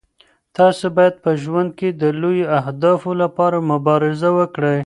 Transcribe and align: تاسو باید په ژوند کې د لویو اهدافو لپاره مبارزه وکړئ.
تاسو 0.57 0.85
باید 0.97 1.15
په 1.23 1.31
ژوند 1.43 1.69
کې 1.79 1.89
د 2.01 2.03
لویو 2.21 2.51
اهدافو 2.59 3.11
لپاره 3.21 3.57
مبارزه 3.71 4.29
وکړئ. 4.37 4.79